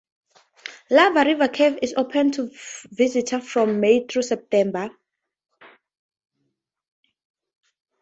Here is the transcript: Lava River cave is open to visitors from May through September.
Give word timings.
Lava 0.89 1.23
River 1.23 1.47
cave 1.49 1.77
is 1.83 1.93
open 1.95 2.31
to 2.31 2.49
visitors 2.89 3.47
from 3.47 3.79
May 3.79 4.03
through 4.07 4.23
September. 4.23 4.89